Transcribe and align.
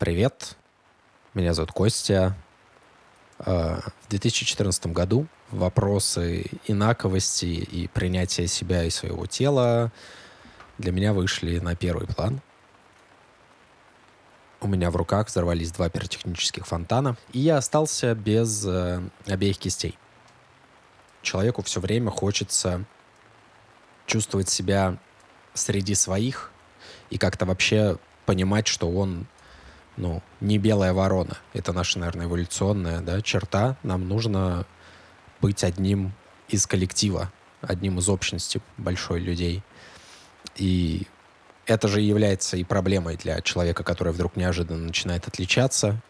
Привет, 0.00 0.56
меня 1.34 1.52
зовут 1.52 1.72
Костя. 1.72 2.34
Э, 3.38 3.80
в 4.00 4.08
2014 4.08 4.86
году 4.86 5.26
вопросы 5.50 6.46
инаковости 6.66 7.44
и 7.44 7.86
принятия 7.86 8.46
себя 8.46 8.84
и 8.84 8.88
своего 8.88 9.26
тела 9.26 9.92
для 10.78 10.92
меня 10.92 11.12
вышли 11.12 11.58
на 11.58 11.76
первый 11.76 12.06
план. 12.06 12.40
У 14.62 14.68
меня 14.68 14.90
в 14.90 14.96
руках 14.96 15.26
взорвались 15.26 15.70
два 15.70 15.90
пиротехнических 15.90 16.66
фонтана, 16.66 17.18
и 17.34 17.40
я 17.40 17.58
остался 17.58 18.14
без 18.14 18.64
э, 18.64 19.02
обеих 19.26 19.58
кистей. 19.58 19.98
Человеку 21.20 21.60
все 21.60 21.78
время 21.78 22.10
хочется 22.10 22.86
чувствовать 24.06 24.48
себя 24.48 24.96
среди 25.52 25.94
своих 25.94 26.52
и 27.10 27.18
как-то 27.18 27.44
вообще 27.44 27.98
понимать, 28.24 28.66
что 28.66 28.90
он 28.90 29.26
ну, 29.96 30.22
не 30.40 30.58
белая 30.58 30.92
ворона. 30.92 31.36
Это 31.52 31.72
наша, 31.72 31.98
наверное, 31.98 32.26
эволюционная 32.26 33.00
да, 33.00 33.20
черта. 33.20 33.76
Нам 33.82 34.08
нужно 34.08 34.66
быть 35.40 35.64
одним 35.64 36.12
из 36.48 36.66
коллектива, 36.66 37.32
одним 37.60 37.98
из 37.98 38.08
общности 38.08 38.60
большой 38.76 39.20
людей. 39.20 39.62
И 40.56 41.06
это 41.66 41.88
же 41.88 42.00
является 42.00 42.56
и 42.56 42.64
проблемой 42.64 43.16
для 43.16 43.40
человека, 43.40 43.84
который 43.84 44.12
вдруг 44.12 44.36
неожиданно 44.36 44.86
начинает 44.86 45.28
отличаться. 45.28 46.00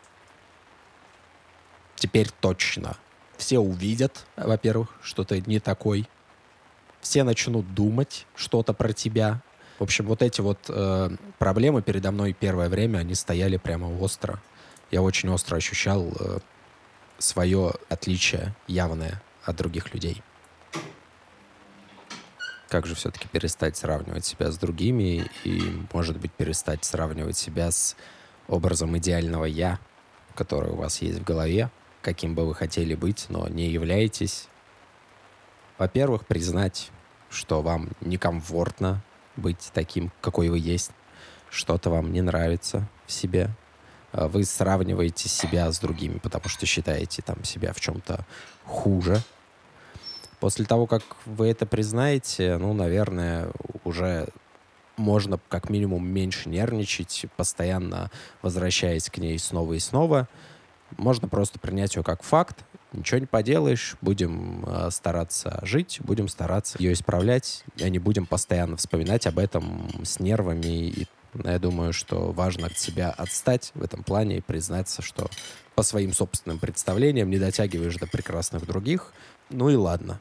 Теперь 1.97 2.31
точно. 2.41 2.97
Все 3.37 3.59
увидят, 3.59 4.27
во-первых, 4.37 4.89
что 5.03 5.25
ты 5.25 5.43
не 5.47 5.61
такой. 5.61 6.09
Все 7.01 7.25
начнут 7.25 7.75
думать 7.75 8.27
что-то 8.35 8.73
про 8.73 8.93
тебя. 8.93 9.43
В 9.81 9.83
общем, 9.83 10.05
вот 10.05 10.21
эти 10.21 10.43
вот 10.43 10.59
э, 10.69 11.11
проблемы 11.39 11.81
передо 11.81 12.11
мной 12.11 12.35
первое 12.35 12.69
время, 12.69 12.99
они 12.99 13.15
стояли 13.15 13.57
прямо 13.57 13.87
остро. 13.87 14.39
Я 14.91 15.01
очень 15.01 15.31
остро 15.31 15.57
ощущал 15.57 16.13
э, 16.21 16.41
свое 17.17 17.73
отличие 17.89 18.55
явное 18.67 19.23
от 19.43 19.57
других 19.57 19.95
людей. 19.95 20.23
Как 22.69 22.85
же 22.85 22.95
все-таки 22.95 23.27
перестать 23.27 23.79
сравнивать 23.79 24.27
себя 24.27 24.51
с 24.51 24.59
другими 24.59 25.31
и, 25.45 25.63
может 25.95 26.19
быть, 26.19 26.33
перестать 26.33 26.85
сравнивать 26.85 27.39
себя 27.39 27.71
с 27.71 27.97
образом 28.49 28.99
идеального 28.99 29.47
«я», 29.47 29.79
который 30.35 30.73
у 30.73 30.77
вас 30.77 31.01
есть 31.01 31.21
в 31.21 31.25
голове, 31.25 31.71
каким 32.03 32.35
бы 32.35 32.47
вы 32.47 32.55
хотели 32.55 32.95
быть, 32.95 33.25
но 33.31 33.49
не 33.49 33.71
являетесь. 33.71 34.47
Во-первых, 35.79 36.27
признать, 36.27 36.91
что 37.31 37.63
вам 37.63 37.89
некомфортно 38.03 39.03
быть 39.41 39.71
таким, 39.73 40.13
какой 40.21 40.49
вы 40.49 40.59
есть. 40.59 40.93
Что-то 41.51 41.91
вам 41.91 42.13
не 42.13 42.23
нравится 42.23 42.87
в 43.07 43.13
себе. 43.13 43.51
А 44.13 44.29
вы 44.29 44.45
сравниваете 44.45 45.29
себя 45.29 45.71
с 45.71 45.79
другими, 45.79 46.19
потому 46.19 46.49
что 46.49 46.67
считаете 46.67 47.23
там 47.23 47.45
себя 47.45 47.73
в 47.73 47.81
чем-то 47.81 48.25
хуже. 48.65 49.21
После 50.39 50.65
того, 50.65 50.87
как 50.87 51.03
вы 51.27 51.49
это 51.49 51.67
признаете, 51.67 52.57
ну, 52.57 52.73
наверное, 52.73 53.51
уже 53.85 54.29
можно 54.97 55.39
как 55.49 55.71
минимум 55.71 56.07
меньше 56.07 56.49
нервничать, 56.49 57.27
постоянно 57.37 58.11
возвращаясь 58.43 59.11
к 59.11 59.19
ней 59.19 59.39
снова 59.39 59.75
и 59.75 59.79
снова. 59.79 60.29
Можно 60.97 61.29
просто 61.29 61.59
принять 61.59 61.97
ее 61.97 62.03
как 62.03 62.23
факт 62.23 62.65
Ничего 62.93 63.21
не 63.21 63.27
поделаешь, 63.27 63.97
будем 64.01 64.65
э, 64.67 64.91
стараться 64.91 65.61
жить, 65.63 66.01
будем 66.03 66.27
стараться 66.29 66.77
ее 66.81 66.93
исправлять, 66.93 67.65
а 67.81 67.89
не 67.89 68.01
будем 68.01 68.27
постоянно 68.27 68.77
вспоминать 68.77 69.29
об 69.29 69.39
этом 69.39 69.89
с 70.03 70.19
нервами. 70.19 70.89
И 70.89 71.07
я 71.45 71.61
думаю, 71.61 71.93
что 71.93 72.33
важно 72.33 72.67
от 72.67 72.77
себя 72.79 73.11
отстать 73.11 73.71
в 73.75 73.83
этом 73.83 74.03
плане 74.03 74.39
и 74.39 74.41
признаться, 74.41 75.03
что 75.03 75.31
по 75.77 75.85
своим 75.85 76.13
собственным 76.13 76.59
представлениям 76.59 77.31
не 77.31 77.39
дотягиваешь 77.39 77.97
до 77.97 78.09
прекрасных 78.09 78.67
других. 78.67 79.13
Ну 79.51 79.71
и 79.71 79.77
ладно. 79.77 80.21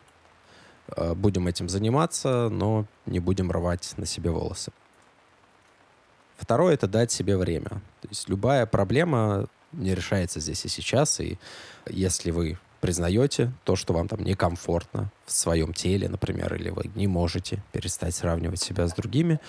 Э, 0.95 1.15
будем 1.15 1.47
этим 1.47 1.69
заниматься, 1.69 2.49
но 2.49 2.85
не 3.07 3.19
будем 3.19 3.51
рвать 3.51 3.93
на 3.97 4.05
себе 4.05 4.29
волосы. 4.29 4.71
Второе— 6.37 6.73
это 6.75 6.87
дать 6.87 7.11
себе 7.11 7.35
время. 7.35 7.69
То 8.01 8.07
есть 8.09 8.29
любая 8.29 8.65
проблема 8.65 9.47
не 9.73 9.93
решается 9.95 10.39
здесь 10.39 10.65
и 10.65 10.69
сейчас. 10.69 11.19
И 11.19 11.37
если 11.89 12.31
вы 12.31 12.57
признаете 12.81 13.51
то, 13.65 13.75
что 13.75 13.93
вам 13.93 14.07
там 14.07 14.23
некомфортно 14.23 15.11
в 15.25 15.31
своем 15.31 15.73
теле, 15.73 16.07
например, 16.07 16.53
или 16.55 16.69
вы 16.69 16.89
не 16.95 17.07
можете 17.07 17.63
перестать 17.71 18.15
сравнивать 18.15 18.61
себя 18.61 18.87
с 18.87 18.93
другими, 18.93 19.39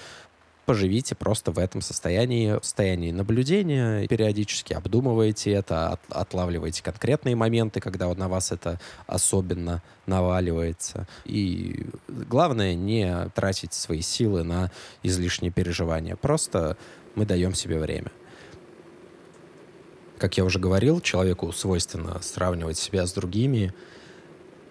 поживите 0.66 1.14
просто 1.14 1.50
в 1.50 1.58
этом 1.58 1.80
состоянии, 1.80 2.52
в 2.52 2.64
состоянии 2.64 3.10
наблюдения, 3.10 4.06
периодически 4.06 4.72
обдумываете 4.72 5.52
это, 5.52 5.90
от, 5.94 6.00
отлавливаете 6.10 6.82
конкретные 6.82 7.34
моменты, 7.34 7.80
когда 7.80 8.12
на 8.14 8.28
вас 8.28 8.52
это 8.52 8.78
особенно 9.06 9.82
наваливается. 10.06 11.08
И 11.24 11.86
главное 12.08 12.74
не 12.74 13.28
тратить 13.34 13.72
свои 13.72 14.00
силы 14.00 14.44
на 14.44 14.70
излишние 15.02 15.50
переживания. 15.50 16.14
Просто 16.14 16.76
мы 17.16 17.26
даем 17.26 17.54
себе 17.54 17.80
время. 17.80 18.12
Как 20.20 20.36
я 20.36 20.44
уже 20.44 20.58
говорил, 20.58 21.00
человеку 21.00 21.50
свойственно 21.50 22.20
сравнивать 22.20 22.76
себя 22.76 23.06
с 23.06 23.12
другими. 23.14 23.72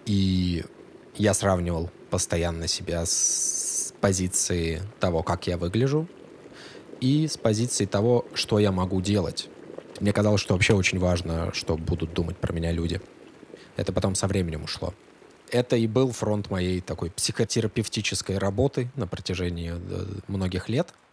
И 0.06 0.64
я 1.16 1.34
сравнивал 1.34 1.90
постоянно 2.08 2.68
себя 2.68 3.04
с 3.04 3.92
позиции 4.00 4.80
того, 5.00 5.24
как 5.24 5.48
я 5.48 5.58
выгляжу, 5.58 6.06
и 7.00 7.26
с 7.26 7.36
позиции 7.36 7.84
того, 7.84 8.26
что 8.32 8.60
я 8.60 8.70
могу 8.70 9.00
делать. 9.00 9.48
Мне 9.98 10.12
казалось, 10.12 10.40
что 10.40 10.54
вообще 10.54 10.74
очень 10.74 11.00
важно, 11.00 11.52
что 11.52 11.76
будут 11.76 12.14
думать 12.14 12.36
про 12.36 12.52
меня 12.52 12.70
люди. 12.70 13.00
Это 13.76 13.92
потом 13.92 14.14
со 14.14 14.28
временем 14.28 14.62
ушло. 14.62 14.94
Это 15.50 15.74
и 15.74 15.88
был 15.88 16.12
фронт 16.12 16.48
моей 16.48 16.80
такой 16.80 17.10
психотерапевтической 17.10 18.38
работы 18.38 18.88
на 18.94 19.08
протяжении 19.08 19.72
э, 19.74 20.06
многих 20.28 20.68
лет— 20.68 20.94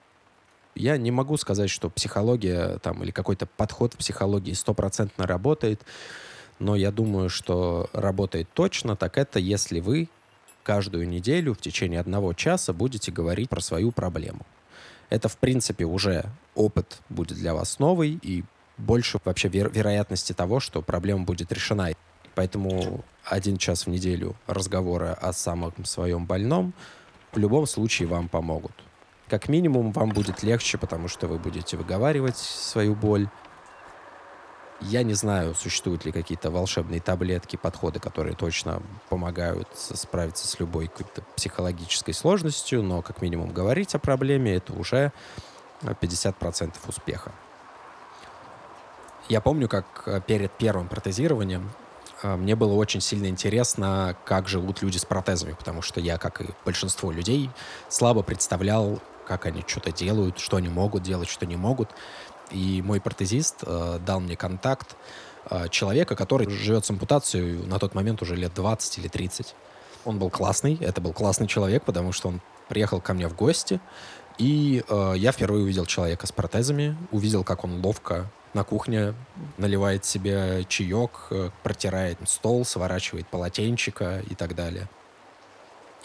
я 0.77 0.97
не 0.97 1.11
могу 1.11 1.37
сказать, 1.37 1.69
что 1.69 1.89
психология 1.89 2.77
там, 2.79 3.03
или 3.03 3.11
какой-то 3.11 3.45
подход 3.45 3.93
в 3.93 3.97
психологии 3.97 4.53
стопроцентно 4.53 5.27
работает, 5.27 5.81
но 6.59 6.75
я 6.75 6.91
думаю, 6.91 7.29
что 7.29 7.89
работает 7.93 8.47
точно, 8.53 8.95
так 8.95 9.17
это 9.17 9.39
если 9.39 9.79
вы 9.79 10.09
каждую 10.63 11.07
неделю 11.07 11.53
в 11.53 11.61
течение 11.61 11.99
одного 11.99 12.33
часа 12.33 12.73
будете 12.73 13.11
говорить 13.11 13.49
про 13.49 13.61
свою 13.61 13.91
проблему. 13.91 14.45
Это, 15.09 15.29
в 15.29 15.37
принципе, 15.37 15.85
уже 15.85 16.25
опыт 16.55 16.99
будет 17.09 17.37
для 17.37 17.53
вас 17.53 17.79
новый 17.79 18.19
и 18.21 18.43
больше 18.77 19.19
вообще 19.23 19.47
веро- 19.47 19.71
вероятности 19.71 20.33
того, 20.33 20.59
что 20.59 20.81
проблема 20.81 21.23
будет 21.23 21.51
решена. 21.51 21.91
Поэтому 22.35 23.03
один 23.23 23.57
час 23.57 23.85
в 23.85 23.89
неделю 23.89 24.35
разговора 24.45 25.13
о 25.13 25.33
самом 25.33 25.73
своем 25.85 26.25
больном 26.25 26.73
в 27.31 27.37
любом 27.37 27.65
случае 27.65 28.07
вам 28.07 28.27
помогут. 28.27 28.73
Как 29.29 29.49
минимум, 29.49 29.91
вам 29.91 30.09
будет 30.09 30.41
легче, 30.41 30.77
потому 30.77 31.09
что 31.09 31.27
вы 31.27 31.37
будете 31.37 31.75
выговаривать 31.75 32.37
свою 32.37 32.95
боль. 32.95 33.27
Я 34.79 35.03
не 35.03 35.15
знаю, 35.15 35.53
существуют 35.53 36.05
ли 36.05 36.11
какие-то 36.13 36.49
волшебные 36.49 37.01
таблетки, 37.01 37.57
подходы, 37.57 37.99
которые 37.99 38.35
точно 38.35 38.81
помогают 39.09 39.67
справиться 39.75 40.47
с 40.47 40.59
любой 40.59 40.87
какой-то 40.87 41.23
психологической 41.35 42.13
сложностью, 42.13 42.83
но 42.83 43.01
как 43.01 43.21
минимум 43.21 43.51
говорить 43.51 43.95
о 43.95 43.99
проблеме— 43.99 44.55
это 44.55 44.71
уже 44.73 45.11
50% 45.81 46.75
успеха. 46.87 47.31
Я 49.29 49.41
помню, 49.41 49.67
как 49.67 50.03
э, 50.05 50.21
перед 50.25 50.51
первым 50.53 50.87
протезированием 50.87 51.69
э, 52.23 52.35
мне 52.37 52.55
было 52.55 52.73
очень 52.73 53.01
сильно 53.01 53.27
интересно, 53.27 54.15
как 54.23 54.47
живут 54.47 54.81
люди 54.81 54.97
с 54.97 55.05
протезами, 55.05 55.51
потому 55.51 55.81
что 55.81 55.99
я, 55.99 56.17
как 56.17 56.39
и 56.39 56.45
большинство 56.63 57.11
людей, 57.11 57.49
слабо 57.89 58.23
представлял, 58.23 59.01
как 59.27 59.45
они 59.45 59.63
что-то 59.67 59.91
делают, 59.91 60.39
что 60.39 60.57
они 60.57 60.69
могут 60.69 61.03
делать, 61.03 61.29
что 61.29 61.45
не 61.45 61.55
могут. 61.55 61.89
И 62.51 62.81
мой 62.81 63.01
протезист 63.01 63.63
э, 63.63 63.99
дал 64.05 64.21
мне 64.21 64.37
контакт 64.37 64.95
э, 65.49 65.67
человека, 65.69 66.15
который 66.15 66.49
живет 66.49 66.85
с 66.85 66.89
ампутацией 66.89 67.65
на 67.65 67.77
тот 67.77 67.93
момент 67.93 68.21
уже 68.21 68.35
лет 68.35 68.53
20 68.53 68.99
или 68.99 69.07
30. 69.09 69.53
Он 70.05 70.17
был 70.17 70.29
классный, 70.29 70.77
это 70.79 71.01
был 71.01 71.11
классный 71.11 71.47
человек, 71.47 71.83
потому 71.83 72.13
что 72.13 72.29
он 72.29 72.41
приехал 72.69 73.01
ко 73.01 73.13
мне 73.13 73.27
в 73.27 73.35
гости, 73.35 73.81
и 74.37 74.83
э, 74.87 75.13
я 75.17 75.31
впервые 75.31 75.63
увидел 75.63 75.85
человека 75.85 76.25
с 76.25 76.31
протезами, 76.31 76.95
увидел, 77.11 77.43
как 77.43 77.65
он 77.65 77.83
ловко 77.83 78.31
на 78.53 78.63
кухне 78.63 79.13
наливает 79.57 80.05
себе 80.05 80.63
чаек, 80.69 81.27
э, 81.31 81.49
протирает 81.63 82.17
стол, 82.25 82.63
сворачивает 82.63 83.27
полотенчика 83.27 84.21
и 84.29 84.35
так 84.35 84.55
далее. 84.55 84.87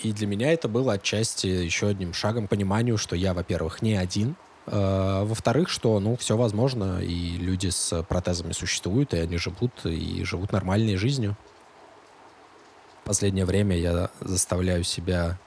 И 0.02 0.12
для 0.12 0.26
меня 0.26 0.52
это 0.52 0.68
было 0.68 0.94
отчасти 0.94 1.46
еще 1.46 1.88
одним 1.88 2.12
шагом 2.12 2.46
к 2.46 2.50
пониманию, 2.50 2.98
что 2.98 3.14
я, 3.14 3.34
во-первых, 3.34 3.82
не 3.82 3.94
один, 3.94 4.34
э, 4.66 5.22
во-вторых, 5.24 5.68
что, 5.68 6.00
ну, 6.00 6.16
все 6.16 6.36
возможно, 6.36 7.00
и 7.00 7.36
люди 7.38 7.68
с 7.68 8.02
протезами 8.02 8.52
существуют, 8.52 9.14
и 9.14 9.18
они 9.18 9.36
живут, 9.36 9.86
и 9.86 10.24
живут 10.24 10.52
нормальной 10.52 10.96
жизнью. 10.96 11.36
Последнее 13.04 13.44
время 13.44 13.76
я 13.76 14.10
заставляю 14.20 14.82
себя 14.82 15.38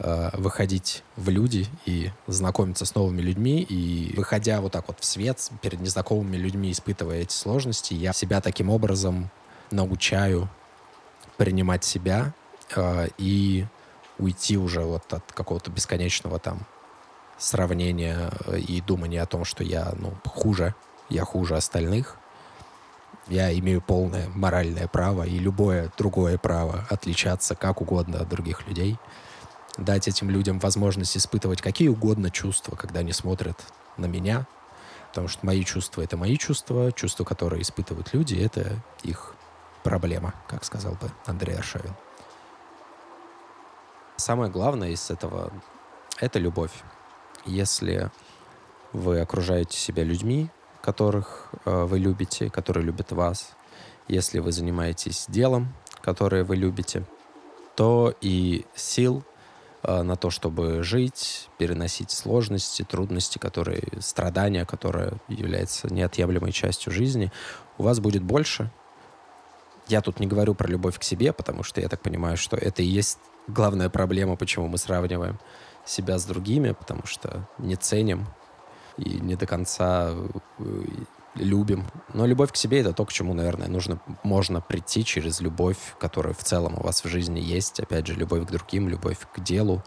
э, 0.00 0.30
выходить 0.32 1.04
в 1.16 1.28
люди 1.28 1.66
и 1.86 2.10
знакомиться 2.26 2.86
с 2.86 2.94
новыми 2.96 3.20
людьми. 3.20 3.62
И 3.62 4.12
выходя 4.16 4.60
вот 4.60 4.72
так 4.72 4.88
вот 4.88 4.98
в 5.00 5.04
свет 5.04 5.50
перед 5.62 5.80
незнакомыми 5.80 6.36
людьми, 6.36 6.72
испытывая 6.72 7.20
эти 7.20 7.32
сложности, 7.32 7.94
я 7.94 8.12
себя 8.12 8.40
таким 8.40 8.70
образом 8.70 9.30
научаю 9.70 10.48
принимать 11.36 11.84
себя 11.84 12.32
э, 12.74 13.08
и 13.18 13.66
уйти 14.18 14.56
уже 14.56 14.82
вот 14.82 15.12
от 15.12 15.32
какого-то 15.32 15.70
бесконечного 15.70 16.38
там 16.38 16.66
сравнения 17.38 18.30
э, 18.46 18.58
и 18.58 18.80
думания 18.80 19.22
о 19.22 19.26
том, 19.26 19.44
что 19.44 19.64
я 19.64 19.92
ну, 19.96 20.14
хуже, 20.24 20.74
я 21.08 21.24
хуже 21.24 21.56
остальных. 21.56 22.16
Я 23.28 23.56
имею 23.58 23.80
полное 23.80 24.28
моральное 24.28 24.86
право 24.86 25.22
и 25.22 25.38
любое 25.38 25.90
другое 25.96 26.36
право 26.36 26.86
отличаться 26.90 27.54
как 27.54 27.80
угодно 27.80 28.20
от 28.20 28.28
других 28.28 28.66
людей. 28.66 28.98
Дать 29.78 30.08
этим 30.08 30.30
людям 30.30 30.58
возможность 30.58 31.16
испытывать 31.16 31.62
какие 31.62 31.88
угодно 31.88 32.30
чувства, 32.30 32.76
когда 32.76 33.00
они 33.00 33.12
смотрят 33.12 33.58
на 33.96 34.06
меня. 34.06 34.46
Потому 35.08 35.28
что 35.28 35.46
мои 35.46 35.64
чувства— 35.64 36.02
это 36.02 36.16
мои 36.16 36.36
чувства, 36.36 36.92
чувства, 36.92 37.24
которые 37.24 37.62
испытывают 37.62 38.12
люди— 38.12 38.34
это 38.36 38.82
их 39.02 39.34
проблема, 39.82 40.34
как 40.48 40.64
сказал 40.64 40.94
бы 40.94 41.10
Андрей 41.24 41.56
Аршавин. 41.56 41.94
Самое 44.26 44.50
главное 44.50 44.88
из 44.88 45.10
этого— 45.10 45.52
это 46.18 46.38
любовь. 46.38 46.72
Если 47.44 48.10
вы 48.94 49.20
окружаете 49.20 49.76
себя 49.76 50.02
людьми, 50.02 50.48
которых 50.80 51.50
э, 51.66 51.84
вы 51.84 51.98
любите, 51.98 52.48
которые 52.48 52.86
любят 52.86 53.12
вас, 53.12 53.54
если 54.08 54.38
вы 54.38 54.50
занимаетесь 54.50 55.26
делом, 55.28 55.74
которое 56.00 56.42
вы 56.42 56.56
любите, 56.56 57.04
то 57.76 58.14
и 58.22 58.64
сил 58.74 59.24
э, 59.82 60.00
на 60.00 60.16
то, 60.16 60.30
чтобы 60.30 60.82
жить, 60.82 61.50
переносить 61.58 62.10
сложности, 62.10 62.82
трудности, 62.82 63.36
которые, 63.36 63.82
страдания, 64.00 64.64
которые 64.64 65.18
являются 65.28 65.92
неотъемлемой 65.92 66.52
частью 66.52 66.94
жизни, 66.94 67.30
у 67.76 67.82
вас 67.82 68.00
будет 68.00 68.22
больше. 68.22 68.70
Я 69.88 70.00
тут 70.00 70.20
не 70.20 70.26
говорю 70.26 70.54
про 70.54 70.66
любовь 70.68 70.98
к 70.98 71.02
себе, 71.02 71.32
потому 71.32 71.62
что 71.62 71.80
я 71.80 71.88
так 71.88 72.00
понимаю, 72.00 72.36
что 72.36 72.56
это 72.56 72.82
и 72.82 72.86
есть 72.86 73.18
главная 73.48 73.90
проблема, 73.90 74.36
почему 74.36 74.66
мы 74.68 74.78
сравниваем 74.78 75.38
себя 75.84 76.18
с 76.18 76.24
другими, 76.24 76.72
потому 76.72 77.04
что 77.04 77.46
не 77.58 77.76
ценим 77.76 78.26
и 78.96 79.20
не 79.20 79.36
до 79.36 79.46
конца 79.46 80.14
э, 80.58 80.84
любим. 81.34 81.84
Но 82.12 82.26
любовь 82.26 82.52
к 82.52 82.56
себе— 82.56 82.80
это 82.80 82.92
то, 82.92 83.04
к 83.04 83.12
чему, 83.12 83.34
наверное, 83.34 83.68
нужно, 83.68 84.00
можно 84.22 84.60
прийти 84.60 85.04
через 85.04 85.40
любовь, 85.40 85.78
которая 85.98 86.32
в 86.32 86.42
целом 86.42 86.74
у 86.78 86.82
вас 86.82 87.04
в 87.04 87.08
жизни 87.08 87.40
есть. 87.40 87.80
Опять 87.80 88.06
же, 88.06 88.14
любовь 88.14 88.46
к 88.46 88.50
другим, 88.50 88.88
любовь 88.88 89.18
к 89.34 89.40
делу. 89.40 89.82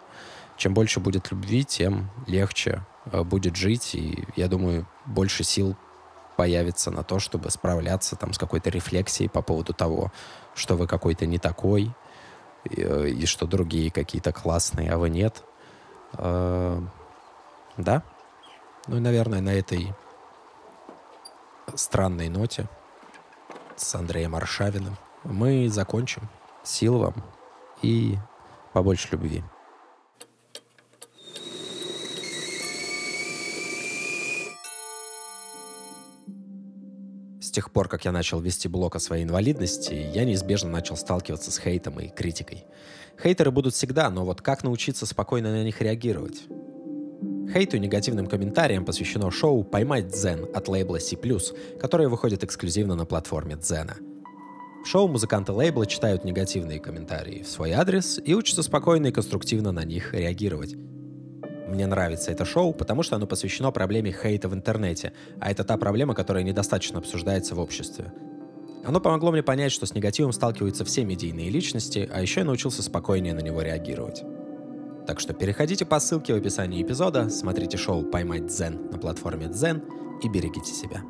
Чем 0.58 0.74
больше 0.74 1.00
будет 1.00 1.32
любви, 1.32 1.64
тем 1.64 2.10
легче 2.28 2.86
э, 3.06 3.24
будет 3.24 3.56
жить. 3.56 3.96
И, 3.96 4.26
я 4.36 4.48
думаю, 4.48 4.88
больше 5.06 5.44
сил 5.44 5.76
появится 6.38 6.92
на 6.92 7.04
то, 7.04 7.20
чтобы 7.20 7.52
справляться 7.52 8.16
там 8.16 8.32
с 8.32 8.38
какой-то 8.38 8.70
рефлексией 8.70 9.30
по 9.30 9.42
поводу 9.42 9.74
того, 9.74 10.14
что 10.56 10.78
вы 10.78 10.88
какой-то 10.88 11.26
не 11.26 11.40
такой, 11.40 11.92
и, 12.64 12.82
э, 12.82 13.10
и 13.10 13.26
что 13.26 13.46
другие 13.46 13.92
какие-то 13.92 14.32
классные, 14.32 14.92
а 14.92 14.98
вы 14.98 15.10
нет. 15.10 15.44
Да, 16.14 18.04
ну 18.88 18.98
и, 18.98 19.00
наверное, 19.00 19.42
на 19.42 19.54
этой 19.54 19.94
странной 21.76 22.30
ноте 22.30 22.70
с 23.76 23.94
Андреем 23.94 24.36
Аршавиным 24.36 24.96
мы 25.24 25.68
закончим. 25.70 26.30
Сил 26.64 27.00
вам 27.00 27.16
и 27.82 28.18
побольше 28.74 29.10
любви. 29.12 29.44
Тех 37.58 37.72
пор, 37.72 37.88
как 37.88 38.06
я 38.06 38.12
начал 38.12 38.40
вести 38.40 38.68
блог 38.68 38.96
о 38.96 39.00
своей 39.00 39.24
инвалидности, 39.24 40.12
я 40.14 40.26
неизбежно 40.26 40.70
начал 40.70 40.96
сталкиваться 40.96 41.50
с 41.52 41.58
хейтом 41.58 42.00
и 42.00 42.08
критикой. 42.08 42.66
Хейтеры 43.20 43.50
будут 43.50 43.74
всегда, 43.74 44.12
но 44.12 44.26
вот 44.26 44.44
как 44.44 44.64
научиться 44.64 45.08
спокойно 45.08 45.52
на 45.52 45.64
них 45.64 45.82
реагировать? 45.82 46.44
Хейту 47.52 47.78
и 47.78 47.80
негативным 47.80 48.28
комментариям 48.28 48.86
посвящено 48.86 49.32
шоу 49.32 49.64
«Поймать 49.64 50.10
Дзен» 50.10 50.46
от 50.54 50.68
лейбла 50.68 51.00
C+, 51.00 51.18
которое 51.80 52.10
выходит 52.10 52.44
эксклюзивно 52.44 52.94
на 52.94 53.08
платформе 53.08 53.56
Дзена. 53.56 53.96
В 54.84 54.88
шоу 54.88 55.08
музыканты 55.08 55.52
лейбла 55.52 55.88
читают 55.88 56.26
негативные 56.26 56.80
комментарии 56.80 57.42
в 57.42 57.50
свой 57.50 57.72
адрес 57.72 58.20
и 58.24 58.36
учатся 58.36 58.62
спокойно 58.62 59.08
и 59.08 59.12
конструктивно 59.12 59.72
на 59.72 59.84
них 59.84 60.14
реагировать. 60.14 60.76
Мне 61.68 61.86
нравится 61.86 62.32
это 62.32 62.46
шоу, 62.46 62.74
потому 62.74 63.04
что 63.04 63.18
оно 63.18 63.28
посвящено 63.28 63.72
проблеме 63.72 64.12
хейта 64.12 64.48
в 64.48 64.54
интернете, 64.54 65.12
а 65.40 65.52
это 65.52 65.64
та 65.64 65.78
проблема, 65.78 66.16
которая 66.16 66.44
недостаточно 66.44 67.00
обсуждается 67.00 67.56
в 67.56 67.60
обществе. 67.60 68.14
Оно 68.86 69.02
помогло 69.02 69.32
мне 69.32 69.44
понять, 69.44 69.74
что 69.74 69.86
с 69.86 69.94
негативом 69.94 70.32
сталкиваются 70.32 70.86
все 70.86 71.04
медийные 71.04 71.50
личности, 71.50 72.10
а 72.12 72.22
еще 72.22 72.40
я 72.40 72.46
научился 72.46 72.82
спокойнее 72.82 73.34
на 73.34 73.42
него 73.42 73.62
реагировать. 73.62 74.24
Так 75.06 75.20
что 75.20 75.34
переходите 75.34 75.86
по 75.86 76.00
ссылке 76.00 76.34
в 76.34 76.38
описании 76.38 76.82
эпизода, 76.82 77.30
смотрите 77.30 77.78
шоу 77.78 78.04
«Поймать 78.04 78.48
Дзен» 78.48 78.90
на 78.92 78.98
платформе 78.98 79.48
Дзен 79.48 79.84
и 80.24 80.30
берегите 80.30 80.72
себя. 80.72 81.02